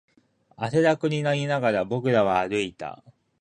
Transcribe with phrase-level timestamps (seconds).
[0.55, 3.03] 汗だくになりながら、僕らは歩いた